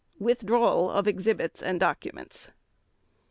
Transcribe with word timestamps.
_Withdrawal 0.19 0.89
of 0.89 1.07
Exhibits 1.07 1.61
and 1.61 1.79
Documents. 1.79 2.47